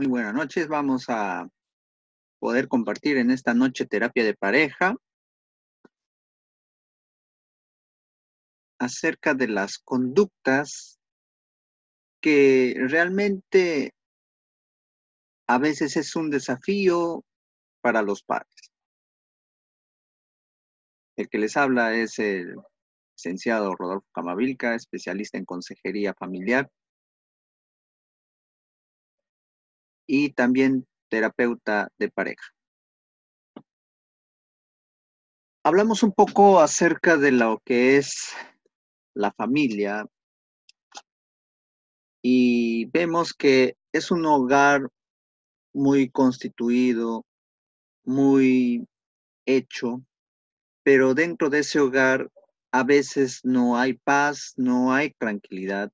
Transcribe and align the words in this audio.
Muy 0.00 0.06
buenas 0.06 0.32
noches. 0.32 0.66
Vamos 0.66 1.10
a 1.10 1.46
poder 2.38 2.68
compartir 2.68 3.18
en 3.18 3.30
esta 3.30 3.52
noche 3.52 3.84
terapia 3.84 4.24
de 4.24 4.34
pareja 4.34 4.96
acerca 8.78 9.34
de 9.34 9.48
las 9.48 9.76
conductas 9.76 10.98
que 12.22 12.76
realmente 12.78 13.92
a 15.46 15.58
veces 15.58 15.98
es 15.98 16.16
un 16.16 16.30
desafío 16.30 17.22
para 17.82 18.00
los 18.00 18.22
padres. 18.22 18.72
El 21.14 21.28
que 21.28 21.36
les 21.36 21.58
habla 21.58 21.94
es 21.94 22.18
el 22.18 22.56
licenciado 23.18 23.74
Rodolfo 23.74 24.08
Camavilca, 24.14 24.74
especialista 24.74 25.36
en 25.36 25.44
consejería 25.44 26.14
familiar 26.14 26.70
y 30.12 30.30
también 30.30 30.88
terapeuta 31.08 31.92
de 31.96 32.10
pareja. 32.10 32.44
Hablamos 35.62 36.02
un 36.02 36.10
poco 36.10 36.58
acerca 36.58 37.16
de 37.16 37.30
lo 37.30 37.62
que 37.64 37.96
es 37.96 38.32
la 39.14 39.30
familia 39.30 40.04
y 42.22 42.86
vemos 42.86 43.32
que 43.32 43.76
es 43.92 44.10
un 44.10 44.26
hogar 44.26 44.88
muy 45.72 46.10
constituido, 46.10 47.24
muy 48.04 48.84
hecho, 49.46 50.02
pero 50.82 51.14
dentro 51.14 51.50
de 51.50 51.60
ese 51.60 51.78
hogar 51.78 52.28
a 52.72 52.82
veces 52.82 53.44
no 53.44 53.78
hay 53.78 53.92
paz, 53.92 54.54
no 54.56 54.92
hay 54.92 55.12
tranquilidad, 55.12 55.92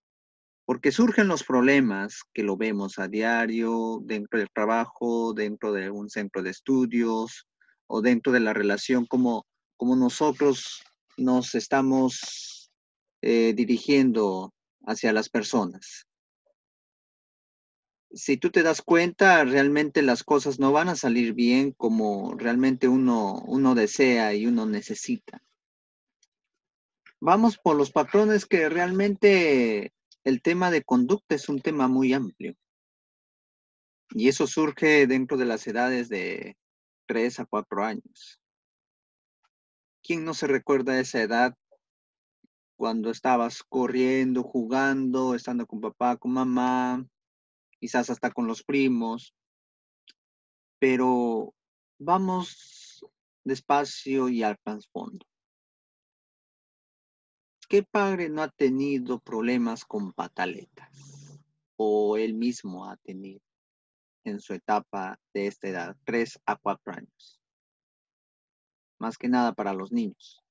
porque 0.67 0.91
surgen 0.91 1.29
los 1.29 1.45
problemas 1.45 2.23
que 2.35 2.43
lo 2.43 2.57
vemos 2.57 2.99
a 2.99 3.07
diario, 3.07 4.01
dentro 4.03 4.41
del 4.41 4.51
trabajo, 4.53 5.33
dentro 5.33 5.73
de 5.73 5.91
un 5.91 6.11
centro 6.11 6.43
de 6.43 6.51
estudios 6.51 7.47
o 7.87 8.03
dentro 8.03 8.33
de 8.33 8.41
la 8.41 8.53
relación, 8.53 9.07
como, 9.07 9.47
como 9.77 9.95
nosotros 9.95 10.83
nos 11.17 11.55
estamos 11.55 12.73
eh, 13.23 13.55
dirigiendo 13.55 14.53
hacia 14.85 15.13
las 15.13 15.29
personas. 15.29 16.07
Si 18.13 18.37
tú 18.37 18.51
te 18.51 18.65
das 18.65 18.83
cuenta, 18.83 19.45
realmente 19.45 20.03
las 20.03 20.25
cosas 20.25 20.59
no 20.59 20.73
van 20.73 20.89
a 20.89 20.97
salir 20.97 21.33
bien 21.33 21.73
como 21.73 22.35
realmente 22.37 22.89
uno, 22.89 23.41
uno 23.47 23.77
desea 23.77 24.35
y 24.35 24.47
uno 24.47 24.67
necesita 24.67 25.41
vamos 27.21 27.57
por 27.59 27.77
los 27.77 27.91
patrones 27.91 28.47
que 28.47 28.69
realmente 28.69 29.93
el 30.27 30.43
tema 30.43 30.73
de 30.73 30.83
conducta 30.83 31.37
es 31.37 31.49
un 31.49 31.61
tema 31.61 31.87
muy 31.87 32.13
amplio. 32.13 32.57
Y 34.11 34.27
eso 34.27 34.49
surge 34.49 35.07
dentro 35.07 35.37
de 35.37 35.45
las 35.45 35.65
edades 35.69 36.09
de 36.09 36.57
3 37.07 37.39
a 37.39 37.47
4 37.47 37.85
años. 37.85 38.41
¿Quién 40.03 40.25
no 40.25 40.35
se 40.35 40.49
recuerda 40.49 40.99
esa 40.99 41.23
edad 41.23 41.55
cuando 42.75 43.11
estabas 43.11 43.63
corriendo, 43.63 44.43
jugando, 44.43 45.37
estando 45.37 45.65
con 45.65 45.81
papá, 45.81 46.17
con 46.17 46.33
mamá, 46.33 47.07
quizás 47.79 48.11
hasta 48.11 48.33
con 48.33 48.49
los 48.49 48.65
primos? 48.65 49.33
Pero 50.81 51.55
vamos 52.01 53.07
despacio 53.45 54.29
y 54.29 54.43
al 54.43 54.59
trasfondo. 54.59 55.25
¿Qué 57.69 57.83
padre 57.83 58.29
no 58.29 58.43
ha 58.43 58.49
tenido 58.49 59.19
problemas 59.19 59.85
con 59.85 60.13
pataletas? 60.13 61.41
O 61.77 62.17
él 62.17 62.35
mismo 62.35 62.89
ha 62.89 62.97
tenido 62.99 63.41
en 64.23 64.39
su 64.39 64.55
etapa 64.55 65.19
de 65.35 65.49
esta 65.49 65.69
edad, 65.69 65.97
3 66.05 66.39
a 66.47 66.55
4 66.55 66.93
años. 66.93 67.41
Más 69.01 69.19
que 69.19 69.29
nada 69.29 69.53
para 69.53 69.73
los 69.73 69.91
niños. 69.91 70.45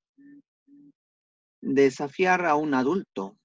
Desafiar 1.62 2.45
a 2.45 2.56
un 2.56 2.73
adulto. 2.73 3.38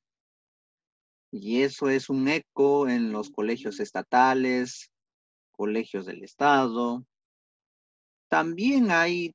Y 1.30 1.62
eso 1.62 1.88
es 1.88 2.10
un 2.10 2.26
eco 2.26 2.88
en 2.88 3.12
los 3.12 3.30
colegios 3.30 3.78
estatales, 3.78 4.90
colegios 5.52 6.06
del 6.06 6.24
Estado. 6.24 7.06
También 8.28 8.90
hay 8.90 9.32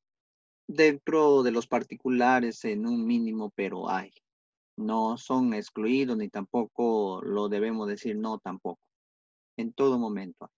dentro 0.67 1.41
de 1.41 1.51
los 1.51 1.67
particulares 1.67 2.65
en 2.65 2.85
un 2.85 3.05
mínimo, 3.07 3.49
pero 3.55 3.89
hay 3.89 4.11
no 4.77 5.17
son 5.17 5.53
excluidos 5.53 6.17
ni 6.17 6.29
tampoco 6.29 7.21
lo 7.23 7.49
debemos 7.49 7.87
decir 7.87 8.17
no 8.17 8.39
tampoco. 8.39 8.79
En 9.57 9.73
todo 9.73 9.97
momento. 9.97 10.51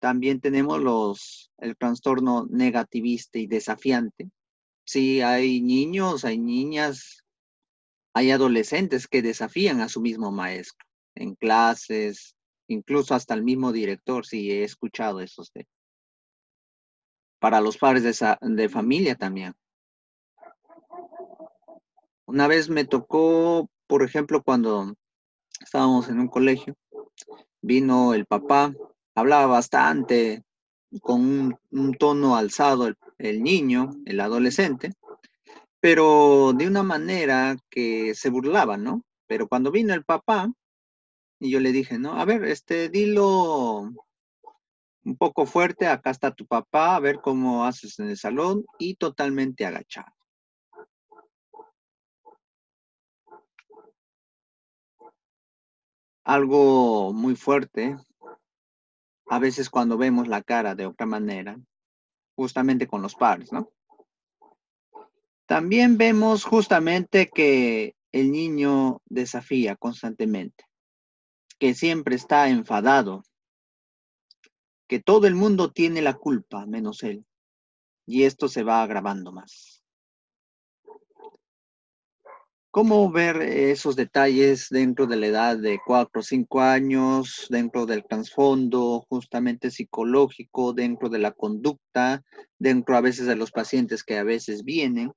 También 0.00 0.40
tenemos 0.40 0.80
los, 0.80 1.50
el 1.58 1.76
trastorno 1.76 2.46
negativista 2.50 3.38
y 3.38 3.46
desafiante. 3.46 4.30
Sí, 4.84 5.22
hay 5.22 5.62
niños, 5.62 6.24
hay 6.24 6.38
niñas, 6.38 7.24
hay 8.12 8.30
adolescentes 8.30 9.08
que 9.08 9.22
desafían 9.22 9.80
a 9.80 9.88
su 9.88 10.00
mismo 10.02 10.30
maestro 10.30 10.84
en 11.14 11.34
clases, 11.34 12.34
incluso 12.68 13.14
hasta 13.14 13.34
el 13.34 13.42
mismo 13.42 13.72
director, 13.72 14.26
sí, 14.26 14.50
he 14.50 14.64
escuchado 14.64 15.20
esos 15.20 15.52
de. 15.52 15.66
Para 17.38 17.60
los 17.60 17.76
padres 17.76 18.20
de 18.40 18.68
familia 18.68 19.16
también. 19.16 19.54
Una 22.26 22.48
vez 22.48 22.70
me 22.70 22.84
tocó, 22.84 23.68
por 23.86 24.02
ejemplo, 24.02 24.42
cuando 24.42 24.94
estábamos 25.60 26.08
en 26.08 26.20
un 26.20 26.28
colegio, 26.28 26.74
vino 27.60 28.14
el 28.14 28.26
papá, 28.26 28.72
hablaba 29.14 29.46
bastante, 29.46 30.42
con 31.00 31.58
un, 31.70 31.94
tono 31.94 32.36
alzado 32.36 32.92
el, 33.18 33.42
niño, 33.42 33.90
el 34.06 34.20
adolescente, 34.20 34.92
pero 35.80 36.52
de 36.54 36.66
una 36.66 36.82
manera 36.82 37.56
que 37.68 38.14
se 38.14 38.30
burlaba, 38.30 38.76
¿no? 38.76 39.02
Pero 39.26 39.48
cuando 39.48 39.70
vino 39.70 39.92
el 39.92 40.04
papá, 40.04 40.50
y 41.40 41.50
yo 41.50 41.60
le 41.60 41.72
dije, 41.72 41.98
no, 41.98 42.18
a 42.18 42.24
ver, 42.24 42.44
este, 42.44 42.88
dilo 42.88 43.90
un 45.04 45.16
poco 45.18 45.44
fuerte, 45.44 45.86
acá 45.86 46.10
está 46.10 46.30
tu 46.30 46.46
papá, 46.46 46.96
a 46.96 47.00
ver 47.00 47.20
cómo 47.20 47.66
haces 47.66 47.98
en 47.98 48.08
el 48.08 48.16
salón, 48.16 48.64
y 48.78 48.94
totalmente 48.94 49.66
agachado. 49.66 50.12
Algo 56.24 57.12
muy 57.12 57.36
fuerte, 57.36 57.96
a 59.28 59.38
veces 59.38 59.70
cuando 59.70 59.96
vemos 59.98 60.26
la 60.26 60.42
cara 60.42 60.74
de 60.74 60.86
otra 60.86 61.06
manera, 61.06 61.58
justamente 62.34 62.86
con 62.86 63.02
los 63.02 63.14
padres, 63.14 63.52
¿no? 63.52 63.70
También 65.46 65.98
vemos 65.98 66.44
justamente 66.44 67.28
que 67.28 67.94
el 68.12 68.32
niño 68.32 69.02
desafía 69.04 69.76
constantemente, 69.76 70.64
que 71.58 71.74
siempre 71.74 72.16
está 72.16 72.48
enfadado, 72.48 73.22
que 74.88 75.00
todo 75.00 75.26
el 75.26 75.34
mundo 75.34 75.70
tiene 75.70 76.00
la 76.00 76.14
culpa 76.14 76.64
menos 76.64 77.02
él, 77.02 77.26
y 78.06 78.24
esto 78.24 78.48
se 78.48 78.62
va 78.62 78.82
agravando 78.82 79.32
más. 79.32 79.83
¿Cómo 82.74 83.08
ver 83.08 83.40
esos 83.40 83.94
detalles 83.94 84.66
dentro 84.68 85.06
de 85.06 85.14
la 85.14 85.28
edad 85.28 85.56
de 85.56 85.78
cuatro 85.86 86.18
o 86.18 86.24
cinco 86.24 86.60
años, 86.60 87.46
dentro 87.48 87.86
del 87.86 88.04
trasfondo 88.04 89.06
justamente 89.08 89.70
psicológico, 89.70 90.72
dentro 90.72 91.08
de 91.08 91.20
la 91.20 91.30
conducta, 91.30 92.24
dentro 92.58 92.96
a 92.96 93.00
veces 93.00 93.28
de 93.28 93.36
los 93.36 93.52
pacientes 93.52 94.02
que 94.02 94.18
a 94.18 94.24
veces 94.24 94.64
vienen? 94.64 95.12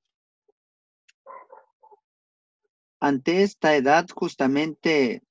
Ante 3.00 3.42
esta 3.42 3.76
edad, 3.76 4.06
justamente, 4.14 5.24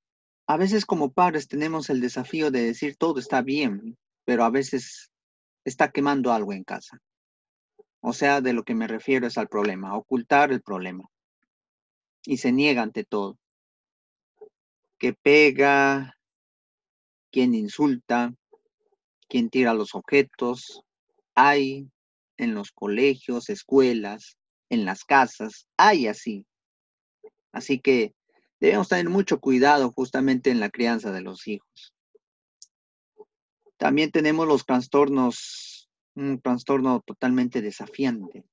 a 0.49 0.57
veces 0.57 0.85
como 0.85 1.13
padres 1.13 1.47
tenemos 1.47 1.91
el 1.91 2.01
desafío 2.01 2.51
de 2.51 2.63
decir 2.63 2.97
todo 2.97 3.21
está 3.21 3.41
bien, 3.41 3.97
pero 4.25 4.43
a 4.43 4.51
veces 4.51 5.13
está 5.65 5.93
quemando 5.93 6.33
algo 6.33 6.53
en 6.53 6.65
casa. 6.65 6.99
O 8.01 8.13
sea, 8.13 8.41
de 8.41 8.53
lo 8.53 8.65
que 8.65 8.75
me 8.75 8.89
refiero 8.89 9.29
es 9.29 9.39
al 9.39 9.47
problema, 9.47 9.97
ocultar 9.97 10.51
el 10.51 10.61
problema 10.61 11.09
y 12.27 12.37
se 12.39 12.53
niega 12.53 12.83
ante 12.83 13.05
todo. 13.05 13.39
Que 14.99 15.13
pega, 15.13 16.19
quien 17.31 17.55
insulta, 17.55 18.35
quien 19.29 19.51
tira 19.51 19.75
los 19.75 19.95
objetos. 19.95 20.83
Hay 21.35 21.89
en 22.37 22.55
los 22.55 22.73
colegios, 22.73 23.49
escuelas, 23.49 24.37
en 24.69 24.85
las 24.85 25.05
casas, 25.05 25.69
hay 25.77 26.07
así. 26.07 26.47
Así 27.53 27.79
que 27.79 28.15
debemos 28.61 28.89
tener 28.89 29.09
mucho 29.09 29.41
cuidado 29.41 29.91
justamente 29.93 30.51
en 30.51 30.61
la 30.61 30.71
crianza 30.71 31.13
de 31.13 31.23
los 31.23 31.47
hijos. 31.47 31.95
También 33.77 34.11
tenemos 34.11 34.47
los 34.47 34.65
trastornos, 34.65 35.89
un 36.15 36.41
trastorno 36.41 37.03
totalmente 37.07 37.61
desafiante. 37.61 38.45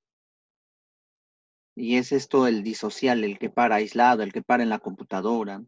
Y 1.75 1.97
es 1.97 2.11
esto 2.11 2.47
el 2.47 2.63
disocial, 2.63 3.23
el 3.23 3.39
que 3.39 3.49
para 3.49 3.75
aislado, 3.75 4.23
el 4.23 4.31
que 4.31 4.41
para 4.41 4.63
en 4.63 4.69
la 4.69 4.79
computadora, 4.79 5.63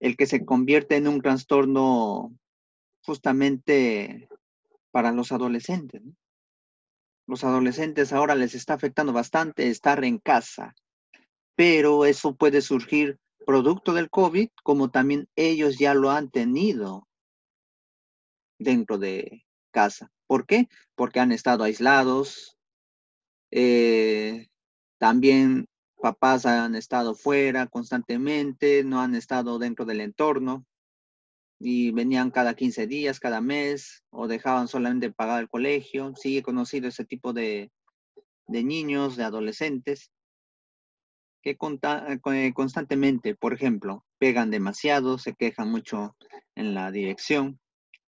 el 0.00 0.16
que 0.16 0.26
se 0.26 0.44
convierte 0.44 0.96
en 0.96 1.08
un 1.08 1.20
trastorno 1.20 2.32
justamente 3.02 4.28
para 4.90 5.12
los 5.12 5.32
adolescentes. 5.32 6.02
Los 7.26 7.44
adolescentes 7.44 8.12
ahora 8.12 8.34
les 8.34 8.54
está 8.54 8.74
afectando 8.74 9.12
bastante 9.12 9.68
estar 9.68 10.04
en 10.04 10.18
casa, 10.18 10.74
pero 11.56 12.04
eso 12.04 12.34
puede 12.34 12.60
surgir 12.60 13.18
producto 13.46 13.92
del 13.92 14.10
COVID, 14.10 14.48
como 14.62 14.90
también 14.90 15.28
ellos 15.36 15.78
ya 15.78 15.94
lo 15.94 16.10
han 16.10 16.30
tenido 16.30 17.06
dentro 18.58 18.98
de 18.98 19.44
casa. 19.70 20.10
¿Por 20.26 20.46
qué? 20.46 20.68
Porque 20.94 21.20
han 21.20 21.32
estado 21.32 21.64
aislados, 21.64 22.56
eh, 23.50 24.48
también 24.98 25.66
papás 26.00 26.46
han 26.46 26.74
estado 26.74 27.14
fuera 27.14 27.66
constantemente, 27.66 28.84
no 28.84 29.00
han 29.00 29.14
estado 29.14 29.58
dentro 29.58 29.84
del 29.84 30.00
entorno 30.00 30.66
y 31.58 31.92
venían 31.92 32.30
cada 32.30 32.54
15 32.54 32.86
días, 32.86 33.20
cada 33.20 33.40
mes, 33.40 34.04
o 34.10 34.28
dejaban 34.28 34.68
solamente 34.68 35.10
pagar 35.10 35.40
el 35.40 35.48
colegio. 35.48 36.12
Sigue 36.16 36.42
conocido 36.42 36.88
ese 36.88 37.04
tipo 37.04 37.32
de, 37.32 37.70
de 38.46 38.64
niños, 38.64 39.16
de 39.16 39.24
adolescentes, 39.24 40.10
que 41.42 41.56
constantemente, 41.56 43.34
por 43.34 43.52
ejemplo, 43.52 44.04
pegan 44.18 44.50
demasiado, 44.50 45.18
se 45.18 45.34
quejan 45.34 45.70
mucho 45.70 46.16
en 46.54 46.74
la 46.74 46.90
dirección, 46.90 47.60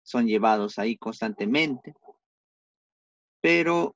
son 0.03 0.27
llevados 0.27 0.79
ahí 0.79 0.97
constantemente, 0.97 1.93
pero 3.41 3.95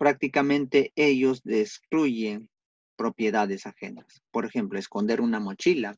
prácticamente 0.00 0.94
ellos 0.96 1.42
destruyen 1.44 2.48
propiedades 2.96 3.66
ajenas. 3.66 4.22
Por 4.30 4.46
ejemplo, 4.46 4.78
esconder 4.78 5.20
una 5.20 5.40
mochila. 5.40 5.94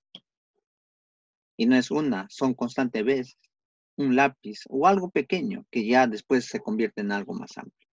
Y 1.56 1.66
no 1.66 1.76
es 1.76 1.92
una, 1.92 2.26
son 2.28 2.54
constantes 2.54 3.04
veces. 3.04 3.38
Un 3.97 4.16
lápiz 4.16 4.64
o 4.68 4.88
algo 4.88 5.11
pequeño 5.11 5.66
que 5.71 5.87
ya 5.87 6.09
después 6.09 6.47
se 6.47 6.59
convierte 6.59 7.02
en 7.02 7.12
algo 7.12 7.32
más 7.32 7.56
amplio. 7.56 7.88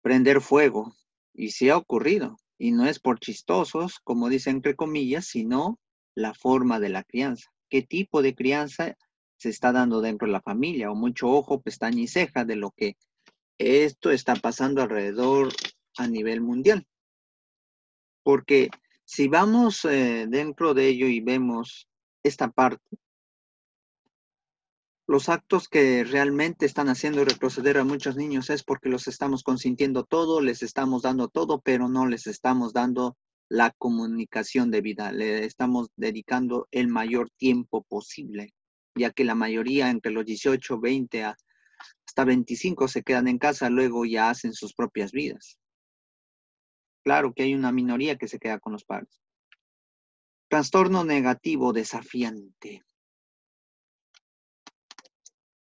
Prender 0.00 0.40
fuego. 0.40 0.94
Y 1.34 1.50
si 1.50 1.68
ha 1.68 1.76
ocurrido. 1.76 2.36
Y 2.56 2.70
no 2.70 2.86
es 2.86 3.00
por 3.00 3.18
chistosos, 3.18 3.98
como 4.04 4.28
dicen 4.28 4.56
entre 4.56 4.76
comillas, 4.76 5.26
sino 5.26 5.80
la 6.14 6.34
forma 6.34 6.78
de 6.78 6.90
la 6.90 7.02
crianza. 7.02 7.50
¿Qué 7.68 7.82
tipo 7.82 8.22
de 8.22 8.36
crianza 8.36 8.96
se 9.38 9.48
está 9.48 9.72
dando 9.72 10.00
dentro 10.00 10.26
de 10.28 10.32
la 10.34 10.40
familia? 10.40 10.92
O 10.92 10.94
mucho 10.94 11.30
ojo, 11.30 11.60
pestaña 11.60 12.00
y 12.00 12.06
ceja 12.06 12.44
de 12.44 12.54
lo 12.54 12.70
que 12.70 12.96
esto 13.58 14.10
está 14.10 14.36
pasando 14.36 14.82
alrededor 14.82 15.48
a 15.96 16.06
nivel 16.06 16.40
mundial. 16.40 16.86
Porque 18.22 18.70
si 19.04 19.28
vamos 19.28 19.84
eh, 19.84 20.26
dentro 20.28 20.74
de 20.74 20.88
ello 20.88 21.06
y 21.06 21.20
vemos 21.20 21.88
esta 22.22 22.50
parte, 22.50 22.98
los 25.06 25.28
actos 25.28 25.68
que 25.68 26.02
realmente 26.02 26.66
están 26.66 26.88
haciendo 26.88 27.24
retroceder 27.24 27.78
a 27.78 27.84
muchos 27.84 28.16
niños 28.16 28.50
es 28.50 28.64
porque 28.64 28.88
los 28.88 29.06
estamos 29.06 29.44
consintiendo 29.44 30.02
todo, 30.02 30.40
les 30.40 30.62
estamos 30.64 31.02
dando 31.02 31.28
todo, 31.28 31.60
pero 31.60 31.88
no 31.88 32.06
les 32.06 32.26
estamos 32.26 32.72
dando 32.72 33.16
la 33.48 33.70
comunicación 33.78 34.72
de 34.72 34.80
vida, 34.80 35.12
le 35.12 35.44
estamos 35.44 35.88
dedicando 35.94 36.66
el 36.72 36.88
mayor 36.88 37.30
tiempo 37.36 37.84
posible, 37.84 38.52
ya 38.96 39.12
que 39.12 39.24
la 39.24 39.36
mayoría 39.36 39.90
entre 39.90 40.10
los 40.10 40.26
18, 40.26 40.80
20 40.80 41.22
hasta 42.06 42.24
25 42.24 42.88
se 42.88 43.02
quedan 43.02 43.28
en 43.28 43.38
casa, 43.38 43.68
luego 43.70 44.04
ya 44.04 44.30
hacen 44.30 44.52
sus 44.52 44.74
propias 44.74 45.12
vidas. 45.12 45.58
Claro 47.04 47.32
que 47.34 47.44
hay 47.44 47.54
una 47.54 47.72
minoría 47.72 48.16
que 48.16 48.26
se 48.26 48.38
queda 48.38 48.58
con 48.58 48.72
los 48.72 48.84
padres. 48.84 49.20
Trastorno 50.48 51.04
negativo 51.04 51.72
desafiante. 51.72 52.84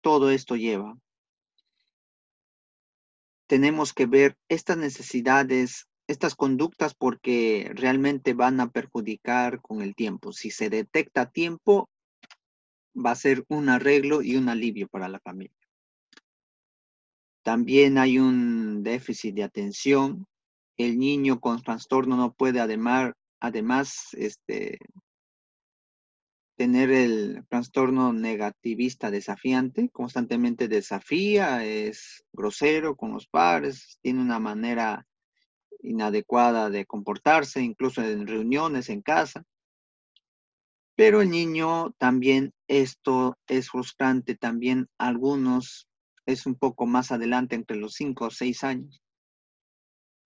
Todo 0.01 0.31
esto 0.31 0.55
lleva. 0.55 0.97
Tenemos 3.47 3.93
que 3.93 4.05
ver 4.05 4.37
estas 4.49 4.77
necesidades, 4.77 5.87
estas 6.07 6.35
conductas 6.35 6.95
porque 6.95 7.71
realmente 7.75 8.33
van 8.33 8.59
a 8.59 8.69
perjudicar 8.69 9.61
con 9.61 9.81
el 9.81 9.95
tiempo. 9.95 10.33
Si 10.33 10.51
se 10.51 10.69
detecta 10.69 11.21
a 11.21 11.31
tiempo, 11.31 11.89
va 12.95 13.11
a 13.11 13.15
ser 13.15 13.45
un 13.47 13.69
arreglo 13.69 14.21
y 14.21 14.35
un 14.35 14.49
alivio 14.49 14.87
para 14.87 15.09
la 15.09 15.19
familia. 15.19 15.60
También 17.43 17.97
hay 17.97 18.19
un 18.19 18.83
déficit 18.83 19.35
de 19.35 19.43
atención, 19.43 20.27
el 20.77 20.97
niño 20.97 21.39
con 21.39 21.61
trastorno 21.61 22.15
no 22.15 22.33
puede 22.33 22.59
además, 22.59 23.13
además 23.39 24.09
este, 24.13 24.77
tener 26.55 26.91
el 26.91 27.43
trastorno 27.49 28.13
negativista 28.13 29.09
desafiante, 29.09 29.89
constantemente 29.89 30.67
desafía, 30.67 31.65
es 31.65 32.23
grosero 32.31 32.95
con 32.95 33.13
los 33.13 33.27
padres, 33.27 33.97
tiene 34.01 34.21
una 34.21 34.39
manera 34.39 35.07
inadecuada 35.81 36.69
de 36.69 36.85
comportarse, 36.85 37.61
incluso 37.61 38.03
en 38.03 38.27
reuniones 38.27 38.89
en 38.89 39.01
casa. 39.01 39.43
Pero 40.95 41.21
el 41.21 41.31
niño 41.31 41.95
también, 41.97 42.53
esto 42.67 43.39
es 43.47 43.69
frustrante, 43.69 44.35
también 44.35 44.87
algunos 44.99 45.87
es 46.25 46.45
un 46.45 46.55
poco 46.55 46.85
más 46.85 47.11
adelante, 47.11 47.55
entre 47.55 47.77
los 47.77 47.93
5 47.93 48.25
o 48.25 48.31
6 48.31 48.63
años. 48.63 49.01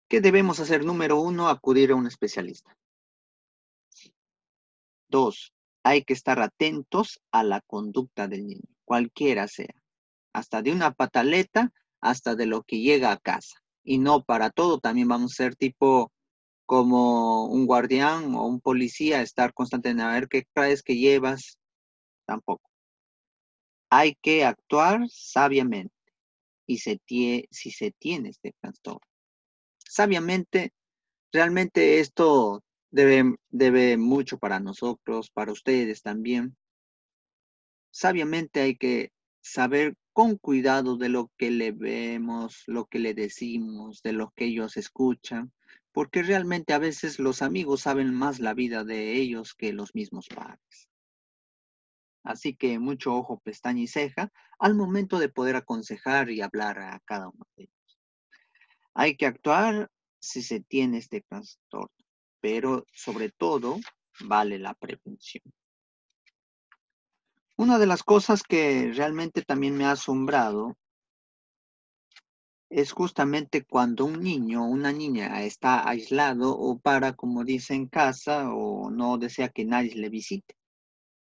¿Qué 0.07 0.21
debemos 0.21 0.59
hacer? 0.59 0.85
Número 0.85 1.19
uno, 1.19 1.49
acudir 1.49 1.91
a 1.91 1.95
un 1.95 2.07
especialista. 2.07 2.77
Dos, 5.07 5.53
hay 5.83 6.03
que 6.03 6.13
estar 6.13 6.39
atentos 6.39 7.21
a 7.31 7.43
la 7.43 7.61
conducta 7.61 8.27
del 8.27 8.47
niño, 8.47 8.67
cualquiera 8.85 9.47
sea, 9.47 9.73
hasta 10.33 10.61
de 10.61 10.71
una 10.71 10.91
pataleta 10.91 11.71
hasta 12.01 12.35
de 12.35 12.45
lo 12.45 12.63
que 12.63 12.79
llega 12.79 13.11
a 13.11 13.17
casa. 13.17 13.57
Y 13.83 13.97
no 13.97 14.23
para 14.23 14.49
todo, 14.49 14.79
también 14.79 15.07
vamos 15.07 15.33
a 15.33 15.35
ser 15.35 15.55
tipo 15.55 16.11
como 16.65 17.45
un 17.45 17.67
guardián 17.67 18.33
o 18.35 18.45
un 18.45 18.59
policía, 18.59 19.21
estar 19.21 19.53
constantemente 19.53 20.03
a 20.03 20.13
ver 20.13 20.27
qué 20.27 20.43
traes, 20.53 20.81
qué 20.83 20.95
llevas, 20.95 21.59
tampoco. 22.25 22.69
Hay 23.97 24.15
que 24.21 24.43
actuar 24.43 25.07
sabiamente 25.09 25.93
y 26.67 26.77
si 26.77 27.71
se 27.71 27.91
tiene 27.99 28.29
este 28.29 28.53
trastorno 28.59 29.15
sabiamente, 29.95 30.73
realmente 31.31 31.99
esto 32.01 32.63
debe, 32.91 33.35
debe 33.49 33.97
mucho 33.97 34.37
para 34.37 34.59
nosotros, 34.59 35.29
para 35.31 35.53
ustedes 35.53 36.01
también. 36.01 36.57
Sabiamente 37.91 38.59
hay 38.59 38.75
que 38.75 39.11
saber 39.41 39.95
con 40.11 40.37
cuidado 40.37 40.97
de 40.97 41.09
lo 41.09 41.31
que 41.37 41.49
le 41.49 41.71
vemos, 41.71 42.63
lo 42.67 42.85
que 42.85 42.99
le 42.99 43.13
decimos, 43.13 44.01
de 44.01 44.11
lo 44.11 44.31
que 44.35 44.45
ellos 44.45 44.75
escuchan, 44.75 45.53
porque 45.93 46.23
realmente 46.23 46.73
a 46.73 46.79
veces 46.79 47.19
los 47.19 47.41
amigos 47.41 47.81
saben 47.81 48.13
más 48.13 48.39
la 48.39 48.53
vida 48.53 48.83
de 48.83 49.13
ellos 49.13 49.53
que 49.53 49.71
los 49.71 49.95
mismos 49.95 50.27
padres. 50.27 50.89
Así 52.25 52.55
que 52.55 52.79
mucho 52.79 53.13
ojo, 53.13 53.39
pestaña 53.39 53.81
y 53.81 53.87
ceja 53.87 54.31
al 54.57 54.73
momento 54.73 55.19
de 55.19 55.29
poder 55.29 55.55
aconsejar 55.55 56.31
y 56.31 56.41
hablar 56.41 56.79
a 56.79 56.99
cada 57.05 57.29
uno 57.29 57.45
de 57.55 57.65
ellos. 57.65 57.99
Hay 58.95 59.15
que 59.15 59.27
actuar 59.27 59.91
si 60.19 60.41
se 60.41 60.59
tiene 60.59 60.97
este 60.97 61.21
trastorno, 61.21 61.95
pero 62.41 62.85
sobre 62.91 63.29
todo 63.29 63.79
vale 64.21 64.57
la 64.57 64.73
prevención. 64.73 65.43
Una 67.57 67.77
de 67.77 67.85
las 67.85 68.01
cosas 68.01 68.41
que 68.41 68.91
realmente 68.91 69.43
también 69.43 69.77
me 69.77 69.85
ha 69.85 69.91
asombrado 69.91 70.75
es 72.69 72.91
justamente 72.91 73.63
cuando 73.63 74.05
un 74.05 74.19
niño 74.19 74.63
o 74.63 74.67
una 74.67 74.91
niña 74.91 75.43
está 75.43 75.87
aislado 75.87 76.57
o 76.57 76.79
para, 76.79 77.13
como 77.13 77.43
dice, 77.43 77.75
en 77.75 77.87
casa 77.87 78.51
o 78.51 78.89
no 78.89 79.19
desea 79.19 79.49
que 79.49 79.63
nadie 79.63 79.95
le 79.95 80.09
visite. 80.09 80.55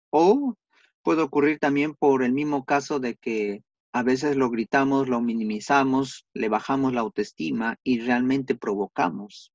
O 0.09 0.55
puede 1.03 1.21
ocurrir 1.21 1.59
también 1.59 1.93
por 1.93 2.23
el 2.23 2.31
mismo 2.31 2.65
caso 2.65 2.99
de 2.99 3.15
que 3.15 3.63
a 3.91 4.01
veces 4.01 4.35
lo 4.35 4.49
gritamos, 4.49 5.07
lo 5.07 5.21
minimizamos, 5.21 6.25
le 6.33 6.49
bajamos 6.49 6.93
la 6.93 7.01
autoestima 7.01 7.77
y 7.83 7.99
realmente 7.99 8.55
provocamos. 8.55 9.51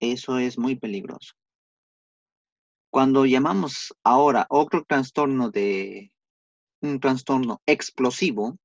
Eso 0.00 0.38
es 0.38 0.58
muy 0.58 0.76
peligroso. 0.76 1.34
Cuando 2.90 3.26
llamamos 3.26 3.94
ahora 4.02 4.46
otro 4.48 4.84
trastorno 4.84 5.50
de 5.50 6.12
un 6.80 7.00
trastorno 7.00 7.60
explosivo, 7.66 8.56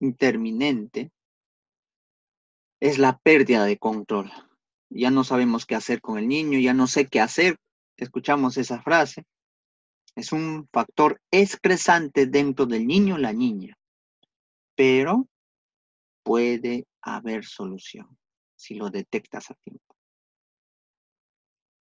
interminente, 0.00 1.10
es 2.80 2.98
la 2.98 3.18
pérdida 3.18 3.64
de 3.64 3.78
control. 3.78 4.30
Ya 4.88 5.10
no 5.10 5.24
sabemos 5.24 5.66
qué 5.66 5.74
hacer 5.74 6.00
con 6.00 6.18
el 6.18 6.28
niño, 6.28 6.58
ya 6.58 6.74
no 6.74 6.86
sé 6.86 7.06
qué 7.06 7.20
hacer. 7.20 7.58
Escuchamos 7.96 8.56
esa 8.56 8.82
frase 8.82 9.24
es 10.14 10.32
un 10.32 10.68
factor 10.72 11.20
excresante 11.30 12.26
dentro 12.26 12.66
del 12.66 12.86
niño 12.86 13.14
o 13.14 13.18
la 13.18 13.32
niña, 13.32 13.76
pero 14.74 15.28
puede 16.22 16.86
haber 17.00 17.44
solución 17.44 18.18
si 18.56 18.74
lo 18.74 18.90
detectas 18.90 19.50
a 19.50 19.54
tiempo. 19.54 19.96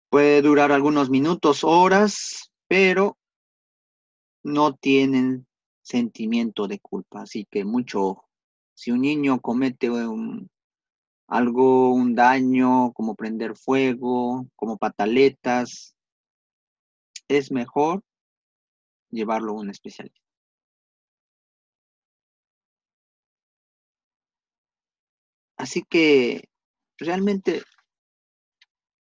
Puede 0.09 0.41
durar 0.41 0.71
algunos 0.71 1.09
minutos, 1.09 1.63
horas, 1.63 2.51
pero 2.67 3.17
no 4.43 4.74
tienen 4.75 5.45
sentimiento 5.81 6.67
de 6.67 6.79
culpa, 6.79 7.24
así 7.24 7.45
que 7.50 7.65
mucho 7.65 8.01
ojo. 8.01 8.29
Si 8.74 8.91
un 8.91 9.01
niño 9.01 9.41
comete 9.41 9.89
algo, 11.27 11.93
un 11.93 12.15
daño, 12.15 12.93
como 12.93 13.15
prender 13.15 13.55
fuego, 13.55 14.48
como 14.55 14.77
pataletas, 14.77 15.95
es 17.27 17.51
mejor 17.51 18.03
llevarlo 19.11 19.51
a 19.51 19.55
un 19.61 19.69
especialista. 19.69 20.19
Así 25.57 25.83
que 25.83 26.49
realmente 26.97 27.63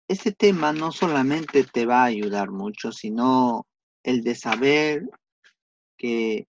este 0.08 0.32
tema 0.32 0.72
no 0.72 0.92
solamente 0.92 1.64
te 1.64 1.86
va 1.86 2.02
a 2.02 2.06
ayudar 2.06 2.50
mucho, 2.50 2.92
sino 2.92 3.66
el 4.02 4.22
de 4.24 4.34
saber 4.34 5.08
que 5.96 6.48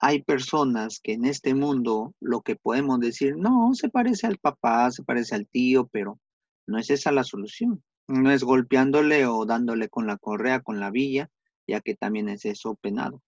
hay 0.00 0.22
personas 0.22 1.00
que 1.00 1.12
en 1.12 1.24
este 1.24 1.54
mundo 1.54 2.14
lo 2.20 2.40
que 2.40 2.56
podemos 2.56 3.00
decir, 3.00 3.36
no, 3.36 3.74
se 3.74 3.88
parece 3.88 4.26
al 4.26 4.38
papá, 4.38 4.90
se 4.90 5.02
parece 5.04 5.34
al 5.34 5.46
tío, 5.46 5.88
pero 5.88 6.18
no 6.66 6.78
es 6.78 6.90
esa 6.90 7.12
la 7.12 7.24
solución. 7.24 7.82
No 8.08 8.30
es 8.30 8.42
golpeándole 8.42 9.26
o 9.26 9.44
dándole 9.44 9.88
con 9.88 10.06
la 10.06 10.16
correa, 10.16 10.60
con 10.60 10.80
la 10.80 10.90
villa, 10.90 11.30
ya 11.68 11.80
que 11.80 11.94
también 11.94 12.28
es 12.28 12.44
eso 12.44 12.74
penado. 12.76 13.22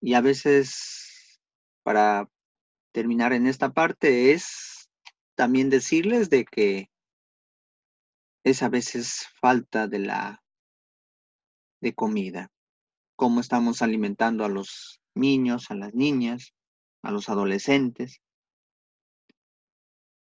Y 0.00 0.14
a 0.14 0.20
veces, 0.20 1.40
para 1.82 2.28
terminar 2.92 3.32
en 3.32 3.46
esta 3.46 3.72
parte, 3.72 4.32
es 4.32 4.88
también 5.34 5.70
decirles 5.70 6.30
de 6.30 6.44
que 6.44 6.90
es 8.44 8.62
a 8.62 8.68
veces 8.68 9.26
falta 9.40 9.88
de 9.88 9.98
la 9.98 10.42
de 11.80 11.94
comida. 11.94 12.50
Cómo 13.16 13.40
estamos 13.40 13.82
alimentando 13.82 14.44
a 14.44 14.48
los 14.48 15.00
niños, 15.14 15.70
a 15.70 15.74
las 15.74 15.94
niñas, 15.94 16.52
a 17.02 17.10
los 17.10 17.28
adolescentes. 17.28 18.20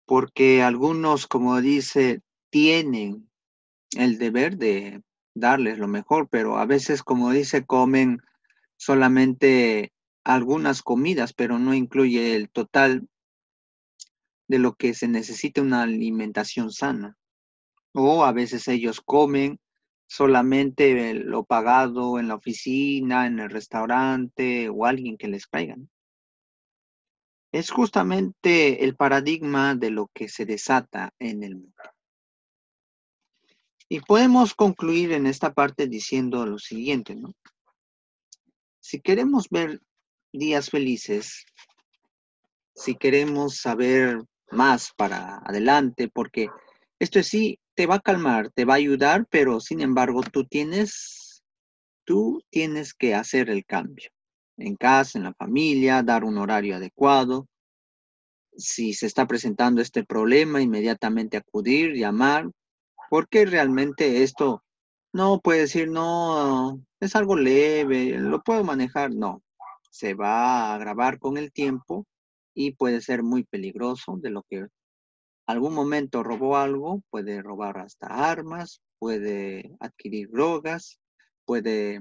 Porque 0.06 0.62
algunos, 0.62 1.26
como 1.26 1.60
dice, 1.60 2.22
tienen 2.50 3.30
el 3.96 4.18
deber 4.18 4.56
de 4.56 5.02
darles 5.34 5.78
lo 5.78 5.88
mejor, 5.88 6.28
pero 6.30 6.58
a 6.58 6.66
veces, 6.66 7.02
como 7.02 7.30
dice, 7.30 7.64
comen 7.64 8.20
solamente 8.76 9.92
algunas 10.24 10.82
comidas, 10.82 11.32
pero 11.32 11.58
no 11.58 11.74
incluye 11.74 12.36
el 12.36 12.50
total 12.50 13.08
de 14.48 14.58
lo 14.58 14.74
que 14.74 14.94
se 14.94 15.08
necesita 15.08 15.62
una 15.62 15.82
alimentación 15.82 16.70
sana. 16.70 17.16
O 17.92 18.24
a 18.24 18.32
veces 18.32 18.68
ellos 18.68 19.00
comen 19.00 19.60
solamente 20.06 21.14
lo 21.14 21.44
pagado 21.44 22.18
en 22.18 22.28
la 22.28 22.34
oficina, 22.34 23.26
en 23.26 23.38
el 23.38 23.50
restaurante 23.50 24.68
o 24.68 24.84
alguien 24.84 25.16
que 25.16 25.28
les 25.28 25.48
traigan. 25.48 25.88
Es 27.54 27.70
justamente 27.70 28.82
el 28.82 28.96
paradigma 28.96 29.76
de 29.76 29.90
lo 29.90 30.10
que 30.12 30.28
se 30.28 30.44
desata 30.44 31.14
en 31.20 31.44
el 31.44 31.54
mundo. 31.54 31.82
Y 33.88 34.00
podemos 34.00 34.54
concluir 34.54 35.12
en 35.12 35.28
esta 35.28 35.54
parte 35.54 35.86
diciendo 35.86 36.44
lo 36.46 36.58
siguiente, 36.58 37.14
¿no? 37.14 37.32
Si 38.80 39.00
queremos 39.00 39.48
ver 39.50 39.80
días 40.32 40.68
felices, 40.68 41.46
si 42.74 42.96
queremos 42.96 43.58
saber 43.58 44.18
más 44.50 44.92
para 44.96 45.38
adelante, 45.44 46.08
porque 46.08 46.48
esto 46.98 47.20
es 47.20 47.28
sí, 47.28 47.60
te 47.76 47.86
va 47.86 47.94
a 47.94 48.00
calmar, 48.00 48.50
te 48.50 48.64
va 48.64 48.74
a 48.74 48.78
ayudar, 48.78 49.28
pero 49.30 49.60
sin 49.60 49.80
embargo 49.80 50.22
tú 50.22 50.44
tienes, 50.44 51.44
tú 52.02 52.42
tienes 52.50 52.94
que 52.94 53.14
hacer 53.14 53.48
el 53.48 53.64
cambio. 53.64 54.10
En 54.56 54.76
casa, 54.76 55.18
en 55.18 55.24
la 55.24 55.34
familia, 55.34 56.02
dar 56.02 56.24
un 56.24 56.38
horario 56.38 56.76
adecuado. 56.76 57.46
Si 58.56 58.94
se 58.94 59.06
está 59.06 59.26
presentando 59.26 59.80
este 59.80 60.04
problema, 60.04 60.62
inmediatamente 60.62 61.36
acudir, 61.36 61.94
llamar, 61.94 62.48
porque 63.10 63.46
realmente 63.46 64.22
esto 64.22 64.62
no 65.12 65.40
puede 65.40 65.60
decir, 65.60 65.88
no, 65.88 66.80
es 67.00 67.16
algo 67.16 67.36
leve, 67.36 68.18
lo 68.18 68.42
puedo 68.42 68.64
manejar. 68.64 69.12
No, 69.12 69.42
se 69.90 70.14
va 70.14 70.72
a 70.72 70.74
agravar 70.74 71.18
con 71.18 71.36
el 71.36 71.52
tiempo 71.52 72.06
y 72.54 72.72
puede 72.72 73.00
ser 73.00 73.22
muy 73.22 73.44
peligroso 73.44 74.16
de 74.20 74.30
lo 74.30 74.42
que 74.42 74.66
algún 75.46 75.74
momento 75.74 76.22
robó 76.22 76.56
algo, 76.56 77.02
puede 77.10 77.42
robar 77.42 77.78
hasta 77.78 78.06
armas, 78.06 78.80
puede 78.98 79.76
adquirir 79.80 80.30
drogas, 80.30 80.98
puede 81.44 82.00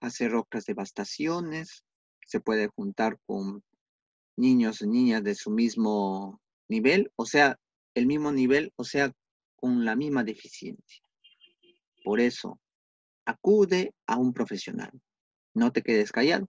hacer 0.00 0.34
otras 0.34 0.64
devastaciones, 0.66 1.84
se 2.26 2.40
puede 2.40 2.68
juntar 2.68 3.18
con 3.26 3.62
niños 4.36 4.82
y 4.82 4.86
niñas 4.86 5.24
de 5.24 5.34
su 5.34 5.50
mismo 5.50 6.40
nivel, 6.68 7.10
o 7.16 7.24
sea, 7.24 7.58
el 7.94 8.06
mismo 8.06 8.32
nivel, 8.32 8.72
o 8.76 8.84
sea, 8.84 9.12
con 9.56 9.84
la 9.84 9.96
misma 9.96 10.22
deficiencia. 10.22 11.02
Por 12.04 12.20
eso, 12.20 12.60
acude 13.24 13.94
a 14.06 14.16
un 14.16 14.32
profesional. 14.32 14.90
No 15.54 15.72
te 15.72 15.82
quedes 15.82 16.12
callado. 16.12 16.46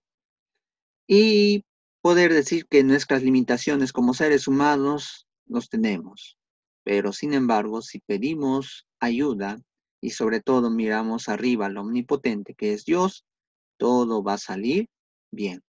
Y 1.08 1.64
poder 2.02 2.34
decir 2.34 2.68
que 2.68 2.84
nuestras 2.84 3.24
limitaciones 3.24 3.94
como 3.94 4.14
seres 4.14 4.48
humanos 4.48 5.28
los 5.46 5.70
tenemos. 5.70 6.38
Pero 6.84 7.14
sin 7.14 7.34
embargo, 7.34 7.82
si 7.82 8.00
pedimos 8.00 8.86
ayuda 9.00 9.58
y 10.02 10.12
sobre 10.12 10.42
todo 10.42 10.70
miramos 10.70 11.30
arriba 11.30 11.66
al 11.68 11.78
omnipotente 11.78 12.54
que 12.54 12.74
es 12.74 12.86
Dios, 12.86 13.26
todo 13.78 14.24
va 14.24 14.34
a 14.34 14.38
salir 14.38 14.88
bien. 15.32 15.64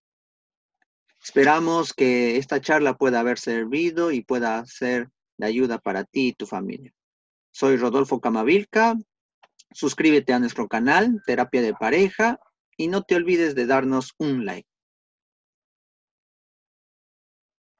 Esperamos 1.29 1.93
que 1.93 2.37
esta 2.37 2.59
charla 2.59 2.97
pueda 2.97 3.19
haber 3.19 3.37
servido 3.37 4.11
y 4.11 4.23
pueda 4.23 4.65
ser 4.65 5.09
de 5.37 5.45
ayuda 5.45 5.77
para 5.77 6.03
ti 6.03 6.29
y 6.29 6.33
tu 6.33 6.47
familia. 6.47 6.91
Soy 7.51 7.77
Rodolfo 7.77 8.19
Camavilca, 8.19 8.97
Suscríbete 9.71 10.33
a 10.33 10.39
nuestro 10.39 10.67
canal, 10.67 11.21
Terapia 11.27 11.61
de 11.61 11.75
Pareja, 11.75 12.39
y 12.75 12.87
no 12.87 13.03
te 13.03 13.13
olvides 13.13 13.53
de 13.53 13.67
darnos 13.67 14.15
un 14.17 14.43
like. 14.43 14.67